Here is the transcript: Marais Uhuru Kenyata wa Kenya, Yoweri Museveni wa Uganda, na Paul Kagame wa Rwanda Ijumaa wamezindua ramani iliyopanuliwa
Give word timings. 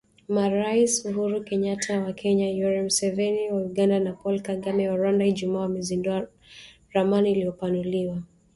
Marais 0.35 0.93
Uhuru 1.05 1.43
Kenyata 1.47 1.99
wa 2.01 2.13
Kenya, 2.13 2.47
Yoweri 2.51 2.81
Museveni 2.81 3.51
wa 3.51 3.61
Uganda, 3.61 3.99
na 3.99 4.13
Paul 4.13 4.41
Kagame 4.41 4.89
wa 4.89 4.95
Rwanda 4.95 5.25
Ijumaa 5.25 5.59
wamezindua 5.59 6.27
ramani 6.93 7.31
iliyopanuliwa 7.31 8.21